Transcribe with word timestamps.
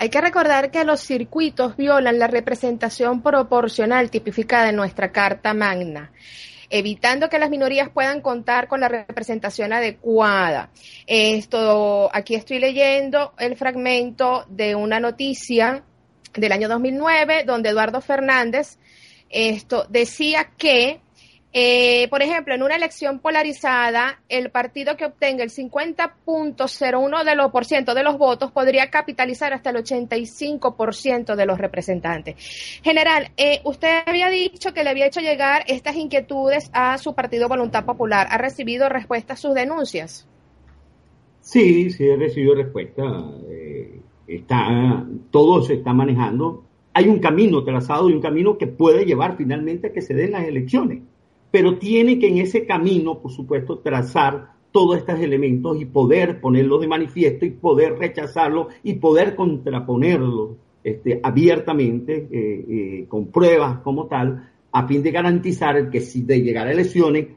Hay 0.00 0.08
que 0.08 0.22
recordar 0.22 0.70
que 0.70 0.82
los 0.86 1.02
circuitos 1.02 1.76
violan 1.76 2.18
la 2.18 2.26
representación 2.26 3.20
proporcional 3.20 4.10
tipificada 4.10 4.70
en 4.70 4.76
nuestra 4.76 5.12
Carta 5.12 5.52
Magna 5.52 6.10
evitando 6.70 7.28
que 7.28 7.38
las 7.38 7.50
minorías 7.50 7.90
puedan 7.90 8.22
contar 8.22 8.66
con 8.66 8.80
la 8.80 8.88
representación 8.88 9.74
adecuada. 9.74 10.70
Esto, 11.06 12.08
aquí 12.12 12.36
estoy 12.36 12.60
leyendo 12.60 13.34
el 13.38 13.56
fragmento 13.56 14.46
de 14.48 14.74
una 14.74 15.00
noticia 15.00 15.82
del 16.32 16.52
año 16.52 16.68
2009 16.68 17.44
donde 17.44 17.68
Eduardo 17.68 18.00
Fernández 18.00 18.78
esto 19.28 19.84
decía 19.90 20.50
que 20.56 21.00
eh, 21.52 22.06
por 22.10 22.22
ejemplo, 22.22 22.54
en 22.54 22.62
una 22.62 22.76
elección 22.76 23.18
polarizada, 23.18 24.20
el 24.28 24.50
partido 24.50 24.96
que 24.96 25.04
obtenga 25.04 25.42
el 25.42 25.50
50.01 25.50 27.24
de 27.24 27.34
los, 27.34 27.50
por 27.50 27.66
de 27.66 28.02
los 28.04 28.18
votos 28.18 28.52
podría 28.52 28.88
capitalizar 28.88 29.52
hasta 29.52 29.70
el 29.70 29.76
85% 29.76 31.34
de 31.34 31.46
los 31.46 31.58
representantes. 31.58 32.36
General, 32.84 33.32
eh, 33.36 33.60
usted 33.64 34.02
había 34.06 34.30
dicho 34.30 34.72
que 34.72 34.84
le 34.84 34.90
había 34.90 35.06
hecho 35.06 35.20
llegar 35.20 35.64
estas 35.66 35.96
inquietudes 35.96 36.70
a 36.72 36.96
su 36.98 37.16
partido 37.16 37.48
Voluntad 37.48 37.84
Popular. 37.84 38.28
¿Ha 38.30 38.38
recibido 38.38 38.88
respuesta 38.88 39.32
a 39.32 39.36
sus 39.36 39.52
denuncias? 39.54 40.28
Sí, 41.40 41.90
sí, 41.90 42.06
he 42.06 42.16
recibido 42.16 42.54
respuesta. 42.54 43.02
Eh, 43.48 44.00
está, 44.28 45.04
todo 45.32 45.62
se 45.62 45.74
está 45.74 45.92
manejando. 45.92 46.62
Hay 46.94 47.08
un 47.08 47.18
camino 47.18 47.64
trazado 47.64 48.08
y 48.08 48.12
un 48.12 48.20
camino 48.20 48.56
que 48.56 48.68
puede 48.68 49.04
llevar 49.04 49.36
finalmente 49.36 49.88
a 49.88 49.92
que 49.92 50.02
se 50.02 50.14
den 50.14 50.32
las 50.32 50.44
elecciones 50.44 51.00
pero 51.50 51.78
tiene 51.78 52.18
que 52.18 52.28
en 52.28 52.38
ese 52.38 52.66
camino, 52.66 53.18
por 53.18 53.30
supuesto, 53.30 53.78
trazar 53.78 54.50
todos 54.72 54.98
estos 54.98 55.18
elementos 55.18 55.80
y 55.80 55.84
poder 55.84 56.40
ponerlos 56.40 56.80
de 56.80 56.88
manifiesto 56.88 57.44
y 57.44 57.50
poder 57.50 57.98
rechazarlos 57.98 58.68
y 58.82 58.94
poder 58.94 59.34
contraponerlos 59.34 60.50
este, 60.82 61.20
abiertamente 61.22 62.28
eh, 62.30 62.64
eh, 62.68 63.04
con 63.08 63.26
pruebas 63.26 63.80
como 63.80 64.06
tal, 64.06 64.48
a 64.72 64.86
fin 64.86 65.02
de 65.02 65.10
garantizar 65.10 65.90
que 65.90 66.00
si 66.00 66.22
de 66.22 66.40
llegar 66.40 66.68
a 66.68 66.72
elecciones 66.72 67.28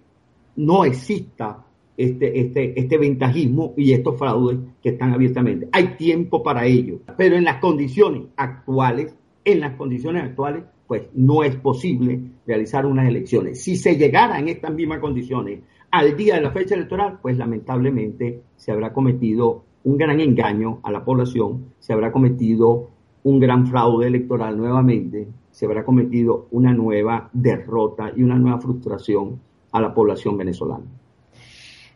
no 0.56 0.86
exista 0.86 1.66
este, 1.98 2.40
este, 2.40 2.80
este 2.80 2.98
ventajismo 2.98 3.74
y 3.76 3.94
estos 3.94 4.18
fraudes 4.18 4.60
que 4.82 4.90
están 4.90 5.14
abiertamente. 5.14 5.68
Hay 5.72 5.96
tiempo 5.96 6.42
para 6.44 6.66
ello, 6.66 7.00
pero 7.18 7.36
en 7.36 7.44
las 7.44 7.58
condiciones 7.60 8.24
actuales, 8.36 9.16
en 9.44 9.60
las 9.60 9.76
condiciones 9.76 10.24
actuales, 10.24 10.64
pues 10.94 11.10
no 11.16 11.42
es 11.44 11.56
posible 11.56 12.22
realizar 12.46 12.86
unas 12.86 13.08
elecciones. 13.08 13.64
Si 13.64 13.76
se 13.76 13.96
llegara 13.96 14.38
en 14.38 14.48
estas 14.48 14.72
mismas 14.76 15.00
condiciones 15.00 15.62
al 15.90 16.16
día 16.16 16.36
de 16.36 16.42
la 16.42 16.52
fecha 16.52 16.76
electoral, 16.76 17.18
pues 17.20 17.36
lamentablemente 17.36 18.44
se 18.56 18.72
habrá 18.72 18.94
cometido 18.94 19.64
un 19.86 19.98
gran 19.98 20.20
engaño 20.20 20.82
a 20.84 20.92
la 20.92 21.04
población, 21.04 21.74
se 21.80 21.94
habrá 21.94 22.12
cometido 22.12 22.92
un 23.24 23.40
gran 23.40 23.66
fraude 23.66 24.06
electoral 24.06 24.56
nuevamente, 24.56 25.28
se 25.50 25.66
habrá 25.66 25.84
cometido 25.84 26.46
una 26.52 26.76
nueva 26.76 27.32
derrota 27.34 28.12
y 28.16 28.22
una 28.22 28.38
nueva 28.38 28.60
frustración 28.60 29.40
a 29.72 29.82
la 29.82 29.96
población 29.96 30.38
venezolana. 30.38 30.86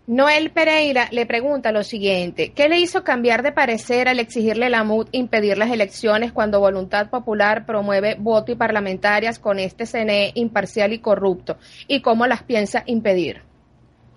Noel 0.07 0.51
Pereira 0.51 1.09
le 1.11 1.25
pregunta 1.25 1.73
lo 1.73 1.83
siguiente, 1.83 2.53
¿qué 2.55 2.69
le 2.69 2.79
hizo 2.79 3.03
cambiar 3.03 3.43
de 3.43 3.51
parecer 3.51 4.07
al 4.07 4.21
exigirle 4.21 4.69
la 4.69 4.85
MUD 4.85 5.09
impedir 5.11 5.57
las 5.57 5.69
elecciones 5.69 6.31
cuando 6.31 6.61
Voluntad 6.61 7.09
Popular 7.09 7.65
promueve 7.65 8.15
voto 8.17 8.53
y 8.53 8.55
parlamentarias 8.55 9.37
con 9.37 9.59
este 9.59 9.85
CNE 9.85 10.31
imparcial 10.35 10.93
y 10.93 10.99
corrupto? 10.99 11.57
¿Y 11.89 12.01
cómo 12.01 12.25
las 12.25 12.41
piensa 12.41 12.83
impedir? 12.85 13.41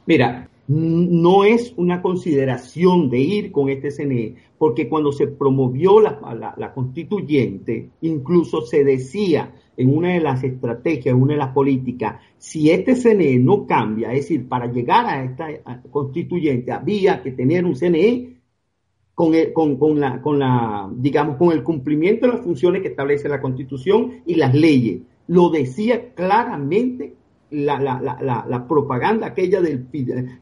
Mira, 0.06 0.48
no 0.70 1.42
es 1.42 1.74
una 1.76 2.00
consideración 2.00 3.10
de 3.10 3.18
ir 3.18 3.50
con 3.50 3.68
este 3.70 3.90
CNE, 3.90 4.36
porque 4.56 4.88
cuando 4.88 5.10
se 5.10 5.26
promovió 5.26 6.00
la, 6.00 6.72
constituyente, 6.72 7.90
incluso 8.02 8.60
se 8.62 8.84
decía 8.84 9.52
en 9.76 9.96
una 9.96 10.10
de 10.10 10.20
las 10.20 10.44
estrategias, 10.44 11.12
en 11.12 11.20
una 11.20 11.32
de 11.32 11.38
las 11.38 11.52
políticas, 11.52 12.20
si 12.38 12.70
este 12.70 12.94
CNE 12.94 13.40
no 13.40 13.66
cambia, 13.66 14.12
es 14.12 14.20
decir, 14.20 14.48
para 14.48 14.70
llegar 14.70 15.06
a 15.06 15.24
esta 15.24 15.48
constituyente 15.90 16.70
había 16.70 17.20
que 17.20 17.32
tener 17.32 17.64
un 17.64 17.74
CNE 17.74 18.36
con, 19.16 19.76
con, 19.76 19.98
la, 19.98 20.22
con 20.22 20.38
la, 20.38 20.88
digamos, 20.94 21.36
con 21.36 21.50
el 21.50 21.64
cumplimiento 21.64 22.26
de 22.26 22.34
las 22.34 22.44
funciones 22.44 22.82
que 22.82 22.88
establece 22.88 23.28
la 23.28 23.40
constitución 23.40 24.22
y 24.24 24.36
las 24.36 24.54
leyes. 24.54 25.00
Lo 25.26 25.50
decía 25.50 26.14
claramente 26.14 27.14
la, 27.50 27.80
la, 27.80 28.00
la, 28.00 28.44
la, 28.48 28.68
propaganda 28.68 29.28
aquella 29.28 29.60
del 29.60 29.86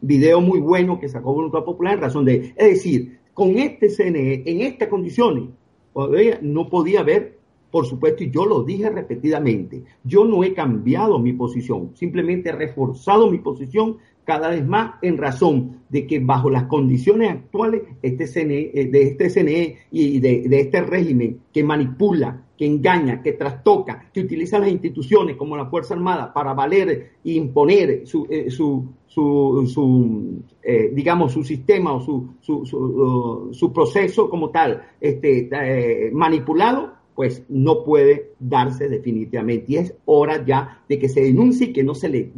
video 0.00 0.40
muy 0.40 0.60
bueno 0.60 0.98
que 0.98 1.08
sacó 1.08 1.32
Voluntad 1.32 1.64
Popular 1.64 1.94
en 1.94 2.00
razón 2.00 2.24
de, 2.24 2.52
es 2.56 2.66
decir, 2.68 3.18
con 3.32 3.56
este 3.58 3.88
CNE, 3.88 4.42
en 4.46 4.62
estas 4.62 4.88
condiciones, 4.88 5.44
no 6.42 6.68
podía 6.68 7.00
haber, 7.00 7.37
por 7.70 7.86
supuesto, 7.86 8.24
y 8.24 8.30
yo 8.30 8.46
lo 8.46 8.62
dije 8.62 8.88
repetidamente, 8.90 9.82
yo 10.04 10.24
no 10.24 10.42
he 10.44 10.54
cambiado 10.54 11.18
mi 11.18 11.32
posición, 11.32 11.90
simplemente 11.94 12.48
he 12.48 12.52
reforzado 12.52 13.30
mi 13.30 13.38
posición 13.38 13.98
cada 14.24 14.50
vez 14.50 14.66
más 14.66 14.96
en 15.00 15.16
razón 15.16 15.80
de 15.88 16.06
que 16.06 16.20
bajo 16.20 16.50
las 16.50 16.64
condiciones 16.64 17.30
actuales 17.30 17.82
este 18.02 18.26
CNE, 18.26 18.70
eh, 18.74 18.88
de 18.90 19.02
este 19.02 19.30
CNE 19.30 19.78
y 19.90 20.20
de, 20.20 20.46
este 20.50 20.82
régimen 20.82 21.40
que 21.50 21.64
manipula, 21.64 22.44
que 22.56 22.66
engaña, 22.66 23.22
que 23.22 23.32
trastoca, 23.32 24.10
que 24.12 24.20
utiliza 24.20 24.58
las 24.58 24.68
instituciones 24.68 25.36
como 25.36 25.56
la 25.56 25.64
Fuerza 25.66 25.94
Armada 25.94 26.30
para 26.32 26.52
valer 26.52 27.12
e 27.24 27.32
imponer 27.32 28.06
su, 28.06 28.26
eh, 28.28 28.50
su, 28.50 28.86
su, 29.06 30.42
eh, 30.62 30.90
digamos, 30.92 31.32
su 31.32 31.42
sistema 31.42 31.94
o 31.94 32.00
su, 32.00 32.34
su, 32.40 33.50
su, 33.52 33.72
proceso 33.72 34.28
como 34.28 34.50
tal 34.50 34.82
este, 35.00 35.48
eh, 35.50 36.10
manipulado, 36.12 36.97
pues 37.18 37.42
no 37.48 37.82
puede 37.82 38.34
darse 38.38 38.88
definitivamente. 38.88 39.72
Y 39.72 39.76
es 39.78 39.92
hora 40.04 40.46
ya 40.46 40.84
de 40.88 41.00
que 41.00 41.08
se 41.08 41.20
denuncie 41.20 41.72
que 41.72 41.82
no 41.82 41.96
se 41.96 42.08
le, 42.08 42.30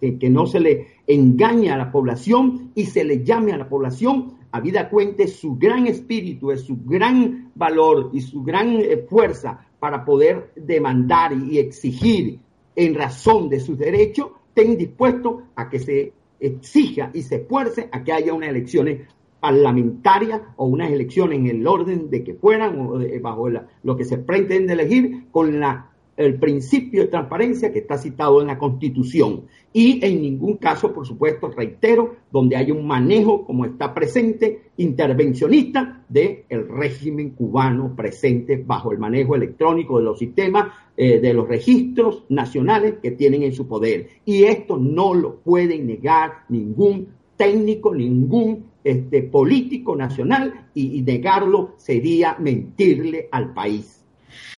que 0.00 0.28
no 0.28 0.44
se 0.44 0.58
le 0.58 0.88
engañe 1.06 1.70
a 1.70 1.76
la 1.76 1.92
población 1.92 2.72
y 2.74 2.86
se 2.86 3.04
le 3.04 3.22
llame 3.22 3.52
a 3.52 3.58
la 3.58 3.68
población 3.68 4.34
vida 4.60 4.88
cuente 4.88 5.28
su 5.28 5.54
gran 5.56 5.86
espíritu, 5.86 6.50
su 6.56 6.78
gran 6.84 7.52
valor 7.54 8.10
y 8.12 8.20
su 8.20 8.42
gran 8.42 8.80
eh, 8.80 9.06
fuerza 9.08 9.64
para 9.78 10.04
poder 10.04 10.50
demandar 10.56 11.32
y 11.32 11.60
exigir 11.60 12.40
en 12.74 12.94
razón 12.96 13.48
de 13.48 13.60
sus 13.60 13.78
derechos, 13.78 14.30
estén 14.48 14.76
dispuestos 14.76 15.44
a 15.54 15.68
que 15.68 15.78
se 15.78 16.12
exija 16.40 17.12
y 17.14 17.22
se 17.22 17.36
esfuerce 17.36 17.88
a 17.92 18.02
que 18.02 18.12
haya 18.12 18.34
unas 18.34 18.50
elecciones 18.50 19.02
parlamentarias 19.40 20.40
o 20.56 20.66
unas 20.66 20.90
elecciones 20.90 21.38
en 21.38 21.46
el 21.46 21.66
orden 21.66 22.10
de 22.10 22.24
que 22.24 22.34
fueran 22.34 22.78
o 22.78 23.00
bajo 23.20 23.48
lo 23.82 23.96
que 23.96 24.04
se 24.04 24.18
pretende 24.18 24.72
elegir 24.72 25.26
con 25.30 25.60
la 25.60 25.90
el 26.18 26.34
principio 26.40 27.02
de 27.02 27.08
transparencia 27.08 27.72
que 27.72 27.78
está 27.78 27.96
citado 27.96 28.40
en 28.40 28.48
la 28.48 28.58
Constitución. 28.58 29.44
Y 29.72 30.04
en 30.04 30.20
ningún 30.20 30.56
caso, 30.56 30.92
por 30.92 31.06
supuesto, 31.06 31.48
reitero, 31.48 32.16
donde 32.32 32.56
haya 32.56 32.74
un 32.74 32.86
manejo, 32.86 33.44
como 33.44 33.64
está 33.64 33.94
presente, 33.94 34.70
intervencionista 34.78 36.04
del 36.08 36.44
el 36.48 36.68
régimen 36.68 37.30
cubano 37.30 37.94
presente 37.94 38.62
bajo 38.66 38.90
el 38.90 38.98
manejo 38.98 39.36
electrónico 39.36 39.98
de 39.98 40.04
los 40.04 40.18
sistemas, 40.18 40.72
eh, 40.96 41.20
de 41.20 41.32
los 41.32 41.46
registros 41.46 42.24
nacionales 42.28 42.94
que 43.00 43.12
tienen 43.12 43.44
en 43.44 43.52
su 43.52 43.68
poder. 43.68 44.08
Y 44.24 44.42
esto 44.42 44.76
no 44.76 45.14
lo 45.14 45.36
puede 45.36 45.78
negar 45.78 46.46
ningún 46.48 47.10
técnico, 47.36 47.94
ningún 47.94 48.64
este, 48.90 49.22
político 49.22 49.94
nacional, 49.94 50.68
y 50.74 51.02
negarlo 51.02 51.74
sería 51.76 52.36
mentirle 52.38 53.28
al 53.32 53.52
país. 53.52 54.04